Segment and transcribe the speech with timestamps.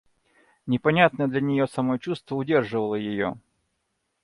[0.65, 3.35] Непонятное для нее самой чувство удерживало ее.